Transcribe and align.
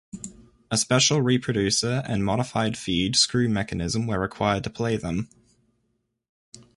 A 0.71 0.77
special 0.79 1.21
reproducer 1.21 2.01
and 2.07 2.25
modified 2.25 2.75
feed 2.75 3.15
screw 3.15 3.47
mechanism 3.47 4.07
were 4.07 4.17
required 4.17 4.63
to 4.63 4.71
play 4.71 4.97
them. 4.97 5.29